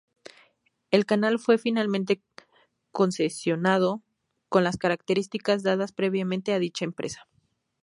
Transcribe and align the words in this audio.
El 0.89 1.05
canal 1.05 1.37
fue 1.37 1.59
finalmente 1.59 2.23
concesionado, 2.91 4.01
con 4.49 4.63
las 4.63 4.77
características 4.77 5.61
dadas 5.61 5.91
previamente 5.91 6.53
a 6.53 6.57
dicha 6.57 6.85
empresa. 6.85 7.27